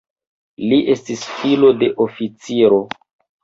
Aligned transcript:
Li 0.71 0.79
estis 0.93 1.21
filo 1.35 1.71
de 1.85 1.93
oficiro. 2.09 2.85